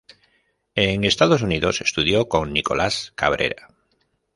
En 0.73 1.03
Estados 1.03 1.43
Unidos 1.43 1.79
estudió 1.79 2.27
con 2.27 2.51
Nicolás 2.53 3.11
Cabrera. 3.13 3.67